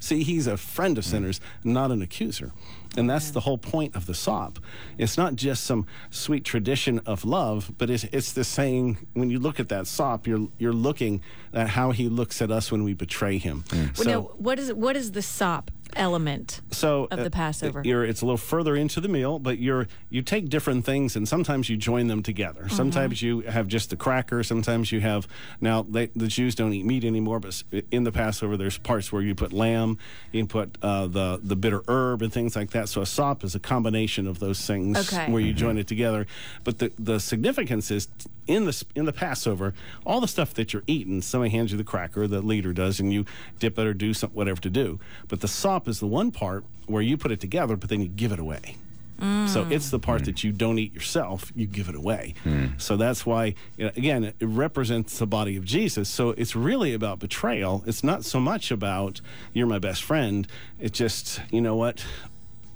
See, 0.00 0.22
he's 0.22 0.46
a 0.46 0.56
friend 0.56 0.96
of 0.96 1.04
sinners, 1.04 1.42
not 1.62 1.90
an 1.90 2.00
accuser. 2.00 2.52
And 2.96 3.08
that's 3.10 3.30
the 3.30 3.40
whole 3.40 3.58
point 3.58 3.96
of 3.96 4.06
the 4.06 4.14
sop. 4.14 4.58
It's 4.98 5.16
not 5.16 5.34
just 5.34 5.64
some 5.64 5.86
sweet 6.10 6.44
tradition 6.44 7.00
of 7.06 7.24
love, 7.24 7.72
but 7.78 7.90
it's, 7.90 8.04
it's 8.04 8.32
the 8.32 8.44
saying 8.44 8.98
when 9.14 9.30
you 9.30 9.38
look 9.38 9.58
at 9.58 9.68
that 9.70 9.86
sop, 9.86 10.26
you're, 10.26 10.48
you're 10.58 10.72
looking 10.72 11.20
at 11.52 11.68
how 11.70 11.90
he 11.90 12.08
looks 12.08 12.40
at 12.40 12.50
us 12.50 12.70
when 12.70 12.84
we 12.84 12.94
betray 12.94 13.38
him. 13.38 13.64
Well, 13.72 13.88
So, 13.94 14.02
now, 14.10 14.20
what 14.36 14.58
is 14.58 14.72
what 14.72 14.96
is 14.96 15.12
the 15.12 15.22
sop 15.22 15.70
element? 15.96 16.60
so 16.70 17.06
of 17.10 17.18
the 17.18 17.26
uh, 17.26 17.30
Passover. 17.30 17.82
you're, 17.84 18.04
it's 18.04 18.20
a 18.22 18.24
little 18.26 18.36
further 18.36 18.76
into 18.76 19.00
the 19.00 19.08
meal, 19.08 19.38
but 19.38 19.58
you're 19.58 19.86
you 20.10 20.22
take 20.22 20.48
different 20.48 20.84
things 20.84 21.16
and 21.16 21.28
sometimes 21.28 21.68
you 21.68 21.76
join 21.76 22.06
them 22.08 22.22
together. 22.22 22.62
Mm-hmm. 22.62 22.76
Sometimes 22.76 23.22
you 23.22 23.40
have 23.42 23.68
just 23.68 23.90
the 23.90 23.96
cracker. 23.96 24.42
Sometimes 24.42 24.92
you 24.92 25.00
have 25.00 25.26
now 25.60 25.82
they, 25.82 26.06
the 26.06 26.28
Jews 26.28 26.54
don't 26.54 26.72
eat 26.72 26.84
meat 26.84 27.04
anymore, 27.04 27.40
but 27.40 27.62
in 27.90 28.04
the 28.04 28.12
Passover 28.12 28.56
there's 28.56 28.78
parts 28.78 29.12
where 29.12 29.22
you 29.22 29.34
put 29.34 29.52
lamb, 29.52 29.98
you 30.32 30.40
can 30.40 30.48
put 30.48 30.78
uh, 30.82 31.06
the 31.06 31.40
the 31.42 31.56
bitter 31.56 31.82
herb 31.88 32.22
and 32.22 32.32
things 32.32 32.56
like 32.56 32.70
that. 32.70 32.88
So 32.88 33.00
a 33.02 33.06
sop 33.06 33.44
is 33.44 33.54
a 33.54 33.60
combination 33.60 34.26
of 34.26 34.38
those 34.38 34.64
things 34.66 35.12
Okay. 35.12 35.30
where 35.30 35.40
you 35.40 35.52
join 35.52 35.78
it 35.78 35.86
together. 35.86 36.26
But 36.64 36.78
the 36.78 36.92
the 36.98 37.18
significance 37.20 37.90
is 37.90 38.08
in 38.46 38.64
the 38.64 38.84
in 38.94 39.04
the 39.04 39.12
Passover, 39.12 39.74
all 40.04 40.20
the 40.20 40.28
stuff 40.28 40.54
that 40.54 40.72
you're 40.72 40.84
eating, 40.86 41.22
somebody 41.22 41.50
hands 41.50 41.72
you 41.72 41.78
the 41.78 41.84
cracker, 41.84 42.26
the 42.26 42.42
leader 42.42 42.72
does, 42.72 43.00
and 43.00 43.12
you 43.12 43.24
dip 43.58 43.78
it 43.78 43.86
or 43.86 43.94
do 43.94 44.14
some, 44.14 44.30
whatever 44.30 44.60
to 44.60 44.70
do. 44.70 45.00
But 45.28 45.40
the 45.40 45.48
sop 45.48 45.88
is 45.88 46.00
the 46.00 46.06
one 46.06 46.30
part 46.30 46.64
where 46.86 47.02
you 47.02 47.16
put 47.16 47.32
it 47.32 47.40
together, 47.40 47.76
but 47.76 47.88
then 47.88 48.00
you 48.00 48.08
give 48.08 48.32
it 48.32 48.38
away. 48.38 48.76
So 49.20 49.64
mm. 49.64 49.70
it's 49.70 49.90
the 49.90 50.00
part 50.00 50.22
mm. 50.22 50.24
that 50.26 50.44
you 50.44 50.50
don't 50.50 50.78
eat 50.78 50.92
yourself, 50.92 51.52
you 51.54 51.66
give 51.66 51.88
it 51.88 51.94
away. 51.94 52.34
Mm. 52.44 52.78
So 52.80 52.96
that's 52.96 53.24
why, 53.24 53.54
you 53.76 53.86
know, 53.86 53.92
again, 53.96 54.24
it 54.24 54.34
represents 54.40 55.18
the 55.18 55.26
body 55.26 55.56
of 55.56 55.64
Jesus. 55.64 56.08
So 56.08 56.30
it's 56.30 56.56
really 56.56 56.92
about 56.94 57.20
betrayal. 57.20 57.84
It's 57.86 58.02
not 58.02 58.24
so 58.24 58.40
much 58.40 58.72
about 58.72 59.20
you're 59.52 59.68
my 59.68 59.78
best 59.78 60.02
friend. 60.02 60.48
It's 60.80 60.98
just, 60.98 61.40
you 61.50 61.60
know 61.60 61.76
what? 61.76 62.04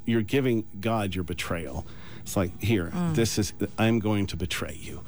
You're 0.07 0.23
giving 0.23 0.65
God 0.81 1.15
your 1.15 1.25
betrayal. 1.25 1.85
It's 2.21 2.37
like, 2.37 2.59
here, 2.63 2.93
this 3.13 3.39
is, 3.39 3.53
I'm 3.77 3.99
going 3.99 4.27
to 4.29 4.37
betray 4.37 4.79
you. 4.81 5.03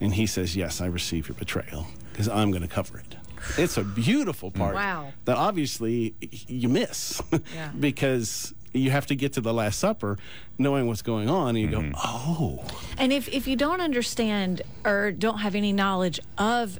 And 0.00 0.14
he 0.14 0.26
says, 0.26 0.56
Yes, 0.56 0.80
I 0.80 0.86
receive 0.86 1.28
your 1.28 1.36
betrayal 1.36 1.86
because 2.12 2.28
I'm 2.28 2.50
going 2.50 2.62
to 2.62 2.68
cover 2.68 2.98
it. 2.98 3.16
It's 3.58 3.76
a 3.76 3.84
beautiful 3.84 4.50
mm. 4.50 4.54
part 4.58 4.74
Wow. 4.74 5.12
that 5.26 5.36
obviously 5.36 6.14
you 6.20 6.68
miss 6.68 7.22
Yeah. 7.54 7.70
because 7.78 8.54
you 8.72 8.90
have 8.90 9.06
to 9.06 9.14
get 9.14 9.34
to 9.34 9.40
the 9.40 9.54
Last 9.54 9.78
Supper 9.78 10.18
knowing 10.58 10.86
what's 10.86 11.02
going 11.02 11.28
on 11.30 11.50
and 11.50 11.58
you 11.58 11.68
go, 11.68 11.78
mm-hmm. 11.80 11.92
Oh, 11.96 12.64
And 12.98 13.12
if, 13.12 13.28
if 13.28 13.46
you 13.46 13.54
don't 13.56 13.80
understand 13.80 14.62
or 14.84 15.12
don't 15.12 15.38
have 15.38 15.54
any 15.54 15.72
knowledge 15.72 16.18
of 16.36 16.78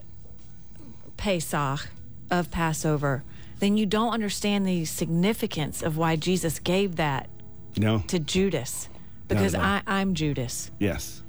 Pesach, 1.16 1.88
of 2.30 2.50
Passover, 2.50 3.22
then 3.60 3.76
you 3.76 3.86
don't 3.86 4.12
understand 4.12 4.66
the 4.66 4.84
significance 4.84 5.82
of 5.82 5.96
why 5.96 6.16
Jesus 6.16 6.58
gave 6.58 6.96
that 6.96 7.28
No. 7.76 8.00
to 8.08 8.18
Judas. 8.18 8.88
Because. 9.28 9.54
I, 9.54 9.82
I'm 9.86 10.14
Judas. 10.14 10.70
Yes. 10.78 11.22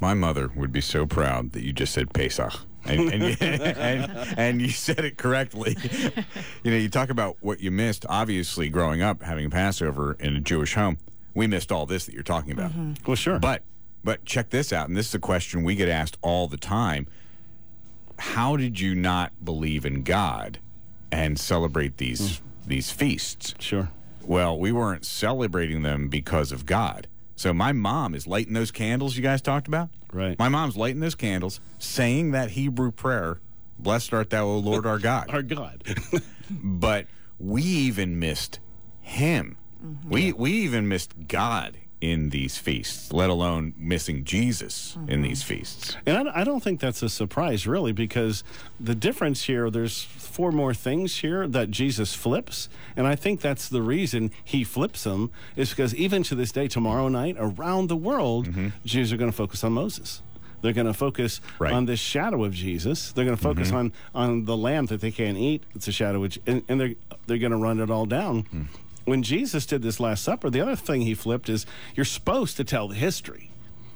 My 0.00 0.14
mother 0.14 0.50
would 0.56 0.72
be 0.72 0.80
so 0.80 1.06
proud 1.06 1.52
that 1.52 1.62
you 1.62 1.72
just 1.72 1.92
said 1.92 2.12
Pesach. 2.12 2.52
And, 2.84 3.12
and, 3.12 3.22
you, 3.22 3.36
and, 3.40 4.38
and 4.38 4.62
you 4.62 4.70
said 4.70 5.04
it 5.04 5.18
correctly. 5.18 5.76
you 6.64 6.70
know, 6.70 6.76
you 6.76 6.88
talk 6.88 7.10
about 7.10 7.36
what 7.40 7.60
you 7.60 7.70
missed. 7.70 8.06
Obviously, 8.08 8.70
growing 8.70 9.02
up, 9.02 9.22
having 9.22 9.50
Passover 9.50 10.14
in 10.14 10.36
a 10.36 10.40
Jewish 10.40 10.74
home, 10.74 10.98
we 11.34 11.46
missed 11.46 11.70
all 11.70 11.86
this 11.86 12.06
that 12.06 12.14
you're 12.14 12.22
talking 12.22 12.52
about. 12.52 12.70
Mm-hmm. 12.70 12.94
Well, 13.06 13.16
sure. 13.16 13.38
But 13.38 13.62
but 14.02 14.24
check 14.24 14.50
this 14.50 14.72
out, 14.72 14.88
and 14.88 14.96
this 14.96 15.08
is 15.08 15.14
a 15.14 15.18
question 15.18 15.62
we 15.62 15.74
get 15.74 15.88
asked 15.88 16.16
all 16.22 16.48
the 16.48 16.56
time. 16.56 17.06
How 18.18 18.56
did 18.56 18.80
you 18.80 18.94
not 18.94 19.32
believe 19.44 19.84
in 19.84 20.02
God 20.02 20.58
and 21.12 21.38
celebrate 21.38 21.98
these 21.98 22.20
mm. 22.20 22.40
these 22.66 22.90
feasts? 22.90 23.54
sure. 23.58 23.90
Well, 24.22 24.58
we 24.58 24.70
weren't 24.70 25.04
celebrating 25.04 25.82
them 25.82 26.08
because 26.08 26.52
of 26.52 26.66
God. 26.66 27.08
So 27.40 27.54
my 27.54 27.72
mom 27.72 28.14
is 28.14 28.26
lighting 28.26 28.52
those 28.52 28.70
candles 28.70 29.16
you 29.16 29.22
guys 29.22 29.40
talked 29.40 29.66
about. 29.66 29.88
Right. 30.12 30.38
My 30.38 30.50
mom's 30.50 30.76
lighting 30.76 31.00
those 31.00 31.14
candles, 31.14 31.58
saying 31.78 32.32
that 32.32 32.50
Hebrew 32.50 32.90
prayer, 32.90 33.40
"Blessed 33.78 34.12
art 34.12 34.28
thou, 34.28 34.44
O 34.44 34.58
Lord 34.58 34.84
our 34.84 34.98
God." 34.98 35.30
Our 35.30 35.40
God. 35.40 35.82
but 36.50 37.06
we 37.38 37.62
even 37.62 38.18
missed 38.18 38.60
him. 39.00 39.56
Mm-hmm. 39.82 40.10
We 40.10 40.32
we 40.34 40.52
even 40.52 40.86
missed 40.86 41.28
God 41.28 41.78
in 42.00 42.30
these 42.30 42.56
feasts, 42.56 43.12
let 43.12 43.28
alone 43.28 43.74
missing 43.76 44.24
Jesus 44.24 44.94
in 44.94 45.06
mm-hmm. 45.06 45.22
these 45.22 45.42
feasts. 45.42 45.96
And 46.06 46.28
I, 46.28 46.40
I 46.40 46.44
don't 46.44 46.62
think 46.62 46.80
that's 46.80 47.02
a 47.02 47.08
surprise, 47.08 47.66
really, 47.66 47.92
because 47.92 48.42
the 48.78 48.94
difference 48.94 49.44
here, 49.44 49.70
there's 49.70 50.02
four 50.02 50.50
more 50.50 50.72
things 50.72 51.18
here 51.18 51.46
that 51.46 51.70
Jesus 51.70 52.14
flips. 52.14 52.68
And 52.96 53.06
I 53.06 53.16
think 53.16 53.40
that's 53.40 53.68
the 53.68 53.82
reason 53.82 54.30
he 54.42 54.64
flips 54.64 55.04
them, 55.04 55.30
is 55.56 55.70
because 55.70 55.94
even 55.94 56.22
to 56.24 56.34
this 56.34 56.52
day, 56.52 56.68
tomorrow 56.68 57.08
night, 57.08 57.36
around 57.38 57.88
the 57.88 57.96
world, 57.96 58.48
mm-hmm. 58.48 58.68
Jews 58.84 59.12
are 59.12 59.16
going 59.18 59.30
to 59.30 59.36
focus 59.36 59.62
on 59.62 59.72
Moses. 59.72 60.22
They're 60.62 60.72
going 60.72 60.86
to 60.86 60.94
focus 60.94 61.40
Right. 61.58 61.72
on 61.72 61.86
this 61.86 62.00
shadow 62.00 62.44
of 62.44 62.52
Jesus. 62.52 63.12
They're 63.12 63.24
going 63.24 63.36
to 63.36 63.42
focus 63.42 63.68
mm-hmm. 63.68 63.76
on, 63.76 63.92
on 64.14 64.44
the 64.44 64.56
lamb 64.56 64.86
that 64.86 65.00
they 65.00 65.10
can't 65.10 65.38
eat. 65.38 65.62
It's 65.74 65.88
a 65.88 65.92
shadow, 65.92 66.20
which, 66.20 66.38
and, 66.46 66.62
and 66.68 66.80
they're, 66.80 66.94
they're 67.26 67.38
going 67.38 67.52
to 67.52 67.58
run 67.58 67.80
it 67.80 67.90
all 67.90 68.06
down. 68.06 68.44
Mm. 68.44 68.66
When 69.04 69.22
Jesus 69.22 69.66
did 69.66 69.82
this 69.82 69.98
Last 70.00 70.22
Supper, 70.22 70.50
the 70.50 70.60
other 70.60 70.76
thing 70.76 71.02
he 71.02 71.14
flipped 71.14 71.48
is 71.48 71.66
you're 71.94 72.04
supposed 72.04 72.56
to 72.58 72.64
tell 72.64 72.88
the 72.88 72.94
history 72.94 73.50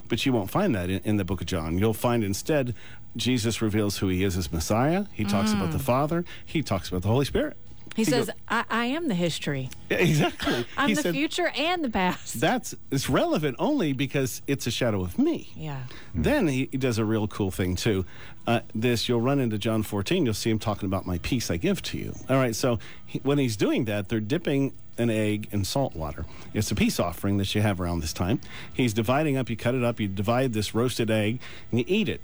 but 0.09 0.25
you 0.25 0.33
won't 0.33 0.51
find 0.51 0.75
that 0.75 0.91
in, 0.91 1.01
in 1.05 1.17
the 1.17 1.25
book 1.25 1.41
of 1.41 1.47
John. 1.47 1.79
You'll 1.79 1.95
find 1.95 2.23
instead 2.23 2.75
Jesus 3.17 3.63
reveals 3.63 3.99
who 3.99 4.09
he 4.09 4.25
is 4.25 4.37
as 4.37 4.53
Messiah. 4.53 5.07
He 5.13 5.25
talks 5.25 5.53
about 5.53 5.71
the 5.73 5.79
Father. 5.79 6.25
He 6.45 6.63
talks 6.63 6.89
about 6.89 7.03
the 7.03 7.09
Holy 7.09 7.25
Spirit. 7.25 7.57
He, 7.95 8.03
says, 8.03 8.27
goes- 8.27 8.35
I, 8.49 8.65
I 8.71 8.87
am 8.87 9.07
the 9.07 9.15
history. 9.15 9.71
Yeah, 9.89 9.99
exactly. 9.99 10.67
I'm 10.77 10.89
he 10.89 10.95
the 10.95 11.03
said, 11.03 11.15
future 11.15 11.53
and 11.57 11.85
the 11.85 11.91
past. 11.91 12.41
That's 12.41 12.75
it's 12.91 13.09
relevant 13.09 13.55
only 13.61 13.93
because 13.93 14.43
it's 14.49 14.67
a 14.67 14.73
shadow 14.73 15.03
of 15.03 15.17
me. 15.17 15.53
yeah. 15.57 15.85
Then 16.13 16.49
he, 16.49 16.69
he 16.73 16.77
does 16.77 16.99
a 16.99 17.05
real 17.05 17.29
cool 17.29 17.53
thing 17.53 17.77
too. 17.77 18.05
Uh, 18.49 18.61
this 18.75 19.09
you'll 19.09 19.21
run 19.21 19.39
into 19.39 19.59
John 19.59 19.85
14. 19.85 20.25
You'll 20.25 20.35
see 20.35 20.51
him 20.51 20.59
talking 20.59 20.87
about 20.87 21.07
my 21.07 21.19
peace 21.19 21.53
I 21.53 21.57
give 21.57 21.83
to 21.83 21.99
you. 21.99 22.15
All 22.29 22.37
right. 22.37 22.57
So 22.57 22.81
he, 23.07 23.21
when 23.21 23.39
he's 23.39 23.57
doing 23.57 23.85
that, 23.85 24.09
they're 24.09 24.19
dipping 24.19 24.73
an 24.99 25.11
egg 25.11 25.49
in 25.51 25.65
salt 25.65 25.95
water. 25.95 26.25
It's 26.53 26.71
a 26.71 26.75
peace 26.75 27.01
offering 27.01 27.39
that 27.39 27.55
you 27.55 27.63
have 27.63 27.81
around 27.81 28.01
this 28.01 28.13
time. 28.13 28.41
He's 28.73 28.95
dividing 28.95 29.37
up. 29.37 29.51
You 29.51 29.57
cut 29.57 29.75
it 29.75 29.85
up. 29.85 30.01
You 30.01 30.09
divide 30.09 30.53
this 30.53 30.75
roasted 30.75 31.11
egg 31.11 31.41
and 31.71 31.81
you 31.81 31.85
eat 31.89 32.09
it. 32.09 32.21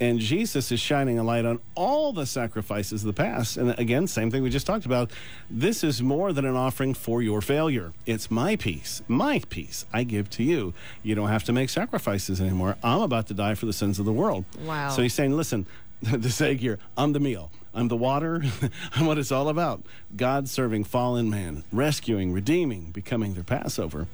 And 0.00 0.18
Jesus 0.18 0.72
is 0.72 0.80
shining 0.80 1.18
a 1.18 1.22
light 1.22 1.44
on 1.44 1.60
all 1.74 2.14
the 2.14 2.24
sacrifices 2.24 3.02
of 3.02 3.06
the 3.06 3.12
past. 3.12 3.58
And 3.58 3.78
again, 3.78 4.06
same 4.06 4.30
thing 4.30 4.42
we 4.42 4.48
just 4.48 4.66
talked 4.66 4.86
about. 4.86 5.10
This 5.50 5.84
is 5.84 6.00
more 6.00 6.32
than 6.32 6.46
an 6.46 6.56
offering 6.56 6.94
for 6.94 7.20
your 7.20 7.42
failure. 7.42 7.92
It's 8.06 8.30
my 8.30 8.56
peace, 8.56 9.02
my 9.08 9.42
peace 9.50 9.84
I 9.92 10.04
give 10.04 10.30
to 10.30 10.42
you. 10.42 10.72
You 11.02 11.14
don't 11.14 11.28
have 11.28 11.44
to 11.44 11.52
make 11.52 11.68
sacrifices 11.68 12.40
anymore. 12.40 12.76
I'm 12.82 13.02
about 13.02 13.26
to 13.26 13.34
die 13.34 13.54
for 13.54 13.66
the 13.66 13.74
sins 13.74 13.98
of 13.98 14.06
the 14.06 14.12
world. 14.12 14.46
Wow. 14.64 14.88
So 14.88 15.02
he's 15.02 15.12
saying, 15.12 15.36
listen, 15.36 15.66
this 16.00 16.40
egg 16.40 16.60
here, 16.60 16.78
I'm 16.96 17.12
the 17.12 17.20
meal. 17.20 17.50
I'm 17.74 17.88
the 17.88 17.96
water. 17.96 18.42
I'm 18.94 19.06
what 19.06 19.18
it's 19.18 19.32
all 19.32 19.48
about. 19.48 19.84
God 20.16 20.48
serving 20.48 20.84
fallen 20.84 21.30
man, 21.30 21.64
rescuing, 21.72 22.32
redeeming, 22.32 22.90
becoming 22.90 23.34
their 23.34 23.44
Passover. 23.44 24.06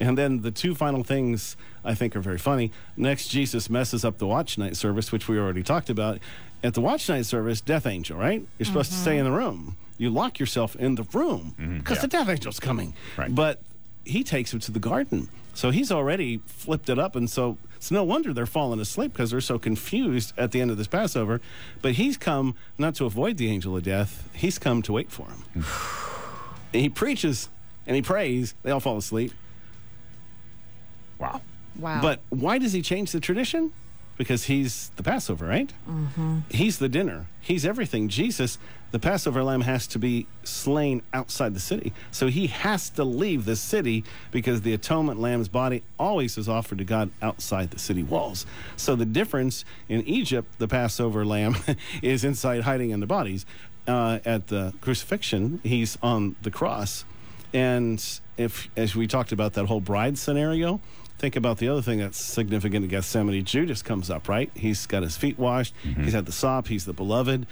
And 0.00 0.18
then 0.18 0.42
the 0.42 0.50
two 0.50 0.74
final 0.74 1.02
things 1.02 1.56
I 1.84 1.94
think 1.94 2.16
are 2.16 2.20
very 2.20 2.38
funny. 2.38 2.72
Next, 2.96 3.28
Jesus 3.28 3.70
messes 3.70 4.04
up 4.04 4.18
the 4.18 4.26
watch 4.26 4.58
night 4.58 4.76
service, 4.76 5.12
which 5.12 5.28
we 5.28 5.38
already 5.38 5.62
talked 5.62 5.88
about. 5.88 6.18
At 6.62 6.74
the 6.74 6.80
watch 6.80 7.08
night 7.08 7.26
service, 7.26 7.60
death 7.60 7.86
angel, 7.86 8.18
right? 8.18 8.44
You're 8.58 8.66
supposed 8.66 8.90
to 8.90 8.98
stay 8.98 9.18
in 9.18 9.24
the 9.24 9.30
mm-hmm. 9.30 9.38
room. 9.38 9.76
You 9.98 10.10
lock 10.10 10.38
yourself 10.38 10.76
in 10.76 10.96
the 10.96 11.04
room 11.04 11.54
mm-hmm. 11.58 11.78
because 11.78 12.00
the 12.00 12.08
death 12.08 12.28
angel's 12.28 12.60
coming. 12.60 12.94
Right. 13.16 13.34
But 13.34 13.60
he 14.04 14.22
takes 14.22 14.52
him 14.52 14.60
to 14.60 14.72
the 14.72 14.78
garden. 14.80 15.28
So 15.56 15.70
he's 15.70 15.90
already 15.90 16.42
flipped 16.46 16.90
it 16.90 16.98
up. 16.98 17.16
And 17.16 17.30
so 17.30 17.56
it's 17.76 17.90
no 17.90 18.04
wonder 18.04 18.34
they're 18.34 18.44
falling 18.44 18.78
asleep 18.78 19.14
because 19.14 19.30
they're 19.30 19.40
so 19.40 19.58
confused 19.58 20.34
at 20.36 20.52
the 20.52 20.60
end 20.60 20.70
of 20.70 20.76
this 20.76 20.86
Passover. 20.86 21.40
But 21.80 21.92
he's 21.92 22.18
come 22.18 22.54
not 22.76 22.94
to 22.96 23.06
avoid 23.06 23.38
the 23.38 23.50
angel 23.50 23.74
of 23.74 23.82
death, 23.82 24.28
he's 24.34 24.58
come 24.58 24.82
to 24.82 24.92
wait 24.92 25.10
for 25.10 25.26
him. 25.28 25.64
and 26.74 26.82
he 26.82 26.90
preaches 26.90 27.48
and 27.86 27.96
he 27.96 28.02
prays. 28.02 28.54
They 28.62 28.70
all 28.70 28.80
fall 28.80 28.98
asleep. 28.98 29.32
Wow. 31.18 31.40
Wow. 31.78 32.02
But 32.02 32.20
why 32.28 32.58
does 32.58 32.74
he 32.74 32.82
change 32.82 33.12
the 33.12 33.20
tradition? 33.20 33.72
Because 34.18 34.44
he's 34.44 34.90
the 34.96 35.02
Passover, 35.02 35.46
right? 35.46 35.72
Mm-hmm. 35.88 36.40
He's 36.50 36.78
the 36.78 36.88
dinner. 36.88 37.28
He's 37.40 37.64
everything. 37.64 38.08
Jesus, 38.08 38.58
the 38.96 39.00
Passover 39.00 39.44
lamb, 39.44 39.60
has 39.60 39.86
to 39.88 39.98
be 39.98 40.26
slain 40.42 41.02
outside 41.12 41.52
the 41.52 41.60
city. 41.60 41.92
So 42.10 42.28
he 42.28 42.46
has 42.46 42.88
to 42.90 43.04
leave 43.04 43.44
the 43.44 43.54
city 43.54 44.04
because 44.30 44.62
the 44.62 44.72
atonement 44.72 45.20
lamb's 45.20 45.48
body 45.48 45.82
always 45.98 46.38
is 46.38 46.48
offered 46.48 46.78
to 46.78 46.84
God 46.84 47.10
outside 47.20 47.72
the 47.72 47.78
city 47.78 48.02
walls. 48.02 48.46
So 48.74 48.96
the 48.96 49.04
difference 49.04 49.66
in 49.90 50.00
Egypt, 50.06 50.58
the 50.58 50.66
Passover 50.66 51.26
lamb 51.26 51.56
is 52.02 52.24
inside 52.24 52.62
hiding 52.62 52.88
in 52.88 53.00
the 53.00 53.06
bodies. 53.06 53.44
Uh, 53.86 54.20
at 54.24 54.46
the 54.46 54.72
crucifixion, 54.80 55.60
he's 55.62 55.98
on 56.02 56.36
the 56.40 56.50
cross. 56.50 57.04
And 57.52 58.02
if, 58.38 58.70
as 58.78 58.96
we 58.96 59.06
talked 59.06 59.30
about 59.30 59.52
that 59.52 59.66
whole 59.66 59.82
bride 59.82 60.16
scenario, 60.16 60.80
think 61.18 61.36
about 61.36 61.58
the 61.58 61.68
other 61.68 61.82
thing 61.82 61.98
that's 61.98 62.18
significant 62.18 62.86
in 62.86 62.90
Gethsemane. 62.90 63.44
Judas 63.44 63.82
comes 63.82 64.08
up, 64.08 64.26
right? 64.26 64.50
He's 64.54 64.86
got 64.86 65.02
his 65.02 65.18
feet 65.18 65.38
washed. 65.38 65.74
He's 65.82 66.14
had 66.14 66.24
the 66.24 66.32
sop. 66.32 66.68
He's 66.68 66.86
the 66.86 66.94
beloved. 66.94 67.46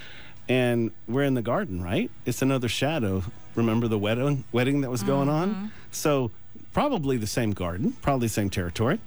And 0.49 0.91
we're 1.09 1.25
in 1.25 1.35
the 1.35 1.43
garden, 1.43 1.83
right? 1.83 2.11
It's 2.27 2.43
another 2.43 2.69
shadow. 2.69 3.23
Remember 3.55 3.89
the 3.89 3.99
wedding, 3.99 4.45
wedding 4.53 4.83
that 4.83 4.91
was 4.91 5.03
going 5.03 5.29
on? 5.29 5.73
So 5.91 6.31
probably 6.73 7.17
the 7.17 7.27
same 7.27 7.53
garden, 7.53 7.93
probably 8.03 8.27
the 8.27 8.33
same 8.35 8.51
territory. 8.51 9.01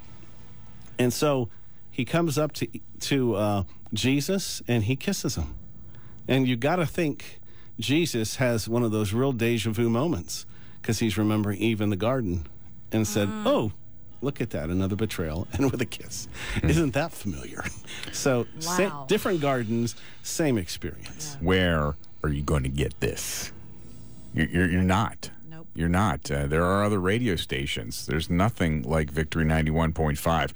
And 0.98 1.14
so 1.14 1.50
he 1.92 2.06
comes 2.06 2.38
up 2.38 2.54
to, 2.54 2.68
to 3.02 3.36
uh, 3.36 3.64
Jesus 3.94 4.62
and 4.68 4.86
he 4.86 4.96
kisses 4.96 5.36
him. 5.36 5.56
And 6.28 6.48
you 6.48 6.56
got 6.56 6.78
to 6.78 6.86
think 6.86 7.40
Jesus 7.80 8.38
has 8.38 8.68
one 8.68 8.84
of 8.84 8.92
those 8.92 9.14
real 9.14 9.32
deja 9.32 9.72
vu 9.72 9.90
moments 9.90 10.46
because 10.82 11.00
he's 11.00 11.18
remembering 11.18 11.60
Eve 11.60 11.82
in 11.82 11.90
the 11.90 11.96
garden 11.96 12.48
and 12.92 13.08
said, 13.08 13.30
Oh, 13.30 13.74
look 14.22 14.42
at 14.42 14.50
that, 14.52 14.70
another 14.70 14.96
betrayal, 14.96 15.48
and 15.54 15.72
with 15.72 15.82
a 15.82 15.86
kiss. 15.86 16.28
Isn't 16.64 16.94
that 16.94 17.12
familiar? 17.12 17.64
So, 18.14 18.48
sa- 18.60 19.06
different 19.06 19.42
gardens, 19.42 19.96
same 20.24 20.58
experience. 20.58 21.38
Where 21.40 21.96
are 22.24 22.30
you 22.30 22.42
going 22.42 22.64
to 22.64 22.70
get 22.70 23.00
this? 23.00 23.52
You're, 24.34 24.48
you're, 24.48 24.70
you're 24.72 24.82
not. 24.82 25.30
Nope. 25.50 25.68
You're 25.76 25.90
not. 25.90 26.30
Uh, 26.32 26.48
there 26.48 26.64
are 26.64 26.84
other 26.84 27.00
radio 27.00 27.36
stations. 27.36 28.06
There's 28.06 28.30
nothing 28.30 28.84
like 28.84 29.12
Victory 29.12 29.46
91.5. 29.46 30.52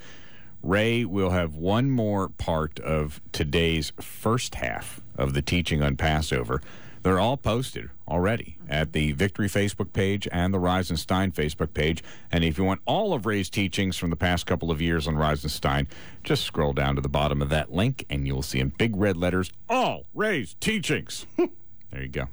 Ray 0.63 1.05
will 1.05 1.31
have 1.31 1.55
one 1.55 1.89
more 1.89 2.29
part 2.29 2.79
of 2.79 3.21
today's 3.31 3.91
first 3.99 4.55
half 4.55 5.01
of 5.17 5.33
the 5.33 5.41
teaching 5.41 5.81
on 5.81 5.97
Passover. 5.97 6.61
They're 7.03 7.19
all 7.19 7.37
posted 7.37 7.89
already 8.07 8.57
at 8.69 8.93
the 8.93 9.13
Victory 9.13 9.47
Facebook 9.47 9.91
page 9.91 10.27
and 10.31 10.53
the 10.53 10.59
Rise 10.59 10.89
and 10.89 10.99
Stein 10.99 11.31
Facebook 11.31 11.73
page. 11.73 12.03
And 12.31 12.43
if 12.43 12.57
you 12.57 12.63
want 12.63 12.81
all 12.85 13.13
of 13.13 13.25
Ray's 13.25 13.49
teachings 13.49 13.97
from 13.97 14.11
the 14.11 14.15
past 14.15 14.45
couple 14.45 14.69
of 14.69 14.81
years 14.81 15.07
on 15.07 15.15
Rise 15.15 15.43
and 15.43 15.51
Stein, 15.51 15.87
just 16.23 16.43
scroll 16.43 16.73
down 16.73 16.95
to 16.95 17.01
the 17.01 17.09
bottom 17.09 17.41
of 17.41 17.49
that 17.49 17.71
link 17.71 18.05
and 18.09 18.27
you'll 18.27 18.43
see 18.43 18.59
in 18.59 18.69
big 18.69 18.95
red 18.95 19.17
letters 19.17 19.51
all 19.67 20.05
Ray's 20.13 20.55
teachings. 20.59 21.25
there 21.37 22.03
you 22.03 22.09
go. 22.09 22.27